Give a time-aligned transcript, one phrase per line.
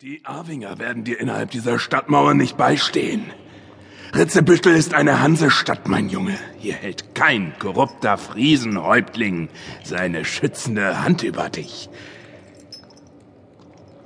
[0.00, 3.32] Die Arwinger werden dir innerhalb dieser Stadtmauer nicht beistehen.
[4.14, 6.38] Ritzebüttel ist eine Hansestadt, mein Junge.
[6.56, 9.48] Hier hält kein korrupter Friesenhäuptling
[9.82, 11.90] seine schützende Hand über dich.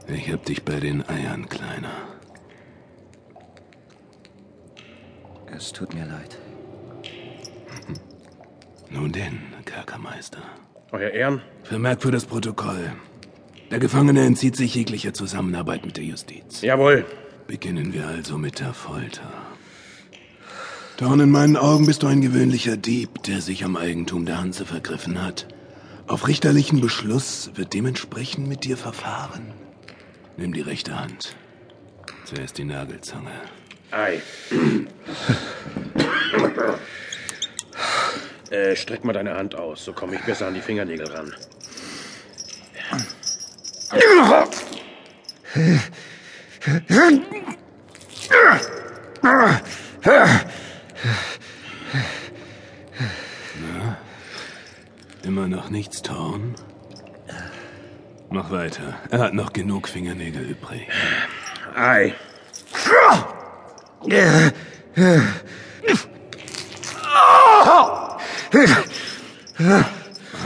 [0.09, 1.93] Ich hab dich bei den Eiern, Kleiner.
[5.55, 6.39] Es tut mir leid.
[8.89, 10.41] Nun denn, Kerkermeister.
[10.91, 11.43] Euer Ehren?
[11.65, 12.93] Vermerk für das Protokoll.
[13.73, 16.61] Der Gefangene entzieht sich jeglicher Zusammenarbeit mit der Justiz.
[16.61, 17.07] Jawohl.
[17.47, 19.33] Beginnen wir also mit der Folter.
[20.99, 24.67] Dorn, in meinen Augen bist du ein gewöhnlicher Dieb, der sich am Eigentum der Hanse
[24.67, 25.49] vergriffen hat.
[26.07, 29.55] Auf richterlichen Beschluss wird dementsprechend mit dir verfahren.
[30.37, 31.35] Nimm die rechte Hand.
[32.27, 33.33] Zuerst die Nagelzange.
[33.91, 34.21] Ei.
[38.51, 41.33] äh, streck mal deine Hand aus, so komme ich besser an die Fingernägel ran.
[53.61, 53.99] Na,
[55.23, 56.55] immer noch nichts, Torn?
[58.31, 58.95] Mach weiter.
[59.11, 60.89] Er hat noch genug Fingernägel übrig.
[61.75, 62.15] Ei.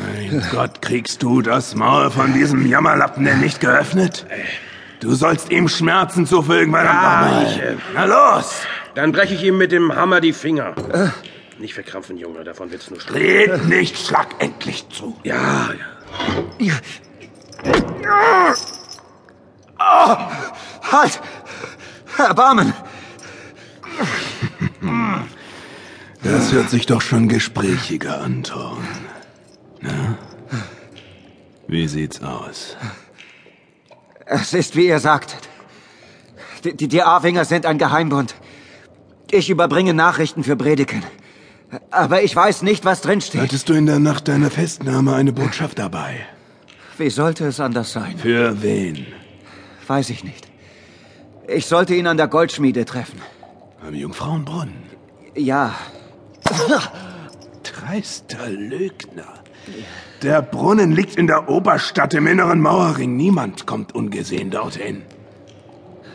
[0.02, 4.26] Mein Gott, kriegst du das Maul von diesem Jammerlappen denn nicht geöffnet?
[5.00, 7.46] Du sollst ihm Schmerzen zufügen, verdammt Ja, nochmal.
[7.52, 8.62] ich, äh, Na los!
[8.94, 10.74] Dann breche ich ihm mit dem Hammer die Finger.
[11.58, 13.16] Nicht verkrampfen, Junge, davon wird's nur schlimm.
[13.16, 15.16] Red nicht, schlag endlich zu.
[15.22, 15.68] Ja,
[16.58, 16.74] ja.
[20.90, 21.20] Halt!
[22.18, 22.72] Erbarmen!
[26.22, 28.86] Das hört sich doch schon gesprächiger an, Thorn.
[29.80, 30.18] Na?
[31.68, 32.76] Wie sieht's aus?
[34.26, 35.48] Es ist, wie ihr sagtet.
[36.64, 38.34] Die, die, die Arwinger sind ein Geheimbund.
[39.30, 41.02] Ich überbringe Nachrichten für Bredeken.
[41.90, 43.40] Aber ich weiß nicht, was drinsteht.
[43.40, 46.26] Hattest du in der Nacht deiner Festnahme eine Botschaft dabei?
[46.98, 48.18] Wie sollte es anders sein?
[48.18, 49.06] Für wen?
[49.86, 50.48] Weiß ich nicht.
[51.48, 53.20] Ich sollte ihn an der Goldschmiede treffen.
[53.86, 54.74] Am Jungfrauenbrunnen.
[55.36, 55.74] Ja,
[57.62, 59.34] Dreister Lügner.
[60.22, 63.16] Der Brunnen liegt in der Oberstadt im inneren Mauerring.
[63.16, 65.02] Niemand kommt ungesehen dorthin.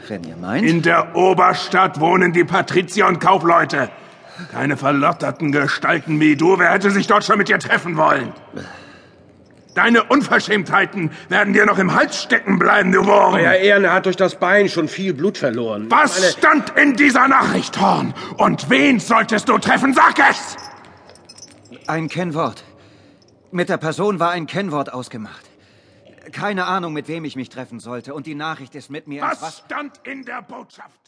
[0.07, 0.65] wenn ihr meint.
[0.67, 3.89] In der Oberstadt wohnen die Patrizier und Kaufleute.
[4.51, 6.57] Keine verlotterten Gestalten wie du.
[6.57, 8.33] Wer hätte sich dort schon mit dir treffen wollen?
[9.75, 13.35] Deine Unverschämtheiten werden dir noch im Hals stecken bleiben, du Wurm.
[13.35, 15.85] Euer Ehren, hat durch das Bein schon viel Blut verloren.
[15.89, 18.13] Was Meine- stand in dieser Nachricht, Horn?
[18.37, 19.93] Und wen solltest du treffen?
[19.93, 20.57] Sag es!
[21.87, 22.63] Ein Kennwort.
[23.51, 25.49] Mit der Person war ein Kennwort ausgemacht.
[26.31, 28.13] Keine Ahnung, mit wem ich mich treffen sollte.
[28.13, 29.63] Und die Nachricht ist mit mir Was Wasser.
[29.65, 31.00] stand in der Botschaft?